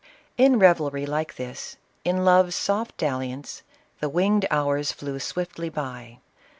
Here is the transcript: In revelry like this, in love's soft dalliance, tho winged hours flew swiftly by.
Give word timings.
In 0.35 0.57
revelry 0.57 1.05
like 1.05 1.35
this, 1.35 1.77
in 2.03 2.25
love's 2.25 2.55
soft 2.55 2.97
dalliance, 2.97 3.61
tho 3.99 4.09
winged 4.09 4.47
hours 4.49 4.91
flew 4.91 5.19
swiftly 5.19 5.69
by. 5.69 6.17